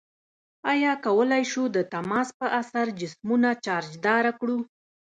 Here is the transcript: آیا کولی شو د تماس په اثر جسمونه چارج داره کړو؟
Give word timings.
آیا 0.71 0.93
کولی 1.05 1.43
شو 1.51 1.63
د 1.75 1.77
تماس 1.93 2.27
په 2.39 2.45
اثر 2.61 2.85
جسمونه 2.99 3.49
چارج 3.65 3.91
داره 4.07 4.31
کړو؟ 4.39 4.57